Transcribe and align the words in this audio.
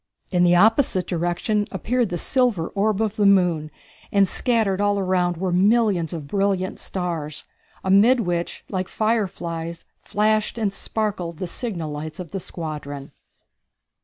In 0.31 0.43
the 0.43 0.55
opposite 0.55 1.05
direction 1.05 1.67
appeared 1.69 2.09
the 2.09 2.17
silver 2.17 2.69
orb 2.69 3.03
of 3.03 3.17
the 3.17 3.25
moon, 3.27 3.69
and 4.11 4.27
scattered 4.27 4.81
all 4.81 4.97
around 4.97 5.37
were 5.37 5.51
millions 5.51 6.11
of 6.11 6.25
brilliant 6.27 6.79
stars, 6.79 7.43
amid 7.83 8.21
which, 8.21 8.63
like 8.67 8.87
fireflies, 8.87 9.85
flashed 10.01 10.57
and 10.57 10.73
sparkled 10.73 11.37
the 11.37 11.45
signal 11.45 11.91
lights 11.91 12.19
of 12.19 12.31
the 12.31 12.39
squadron. 12.39 13.11